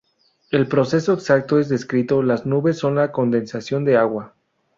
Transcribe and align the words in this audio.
El 0.49 0.67
proceso 0.67 1.13
exacto 1.13 1.59
es 1.59 1.69
descrito: 1.69 2.23
Las 2.23 2.47
nubes 2.47 2.75
son 2.75 2.95
la 2.95 3.11
condensación 3.11 3.85
de 3.85 3.97
agua. 3.97 4.33